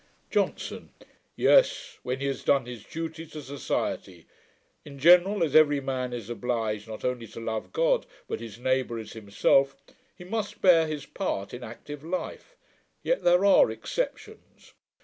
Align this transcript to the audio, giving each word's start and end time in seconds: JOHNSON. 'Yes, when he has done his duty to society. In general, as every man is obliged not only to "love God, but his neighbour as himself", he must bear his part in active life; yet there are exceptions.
JOHNSON. 0.31 0.89
'Yes, 1.35 1.99
when 2.01 2.21
he 2.21 2.25
has 2.25 2.43
done 2.43 2.65
his 2.65 2.83
duty 2.83 3.27
to 3.27 3.39
society. 3.43 4.25
In 4.83 4.97
general, 4.97 5.43
as 5.43 5.55
every 5.55 5.79
man 5.79 6.11
is 6.11 6.27
obliged 6.27 6.87
not 6.87 7.05
only 7.05 7.27
to 7.27 7.39
"love 7.39 7.71
God, 7.71 8.07
but 8.27 8.39
his 8.39 8.57
neighbour 8.57 8.97
as 8.97 9.13
himself", 9.13 9.75
he 10.17 10.23
must 10.23 10.59
bear 10.59 10.87
his 10.87 11.05
part 11.05 11.53
in 11.53 11.63
active 11.63 12.03
life; 12.03 12.55
yet 13.03 13.21
there 13.21 13.45
are 13.45 13.69
exceptions. 13.69 14.73